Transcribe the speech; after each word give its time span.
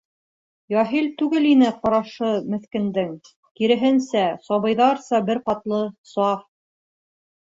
Яһил 0.75 1.09
түгел 1.17 1.43
ине 1.49 1.67
ҡарашы 1.83 2.29
меҫкендең, 2.53 3.11
киреһенсә, 3.61 4.23
сабыйҙарса 4.47 5.19
бер 5.27 5.41
ҡатлы 5.51 5.83
саф. 6.13 6.43